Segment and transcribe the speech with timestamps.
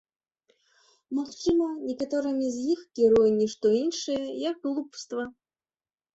[1.17, 5.23] Магчыма, некаторымі з іх кіруе ні што іншае, як глупства.